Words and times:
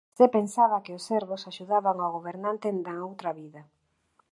Se 0.17 0.25
pensaba 0.35 0.83
que 0.85 0.95
os 0.97 1.05
servos 1.11 1.45
axudaban 1.51 1.97
ao 1.99 2.13
gobernante 2.17 2.67
na 2.85 2.93
outra 3.09 3.31
vida. 3.39 3.61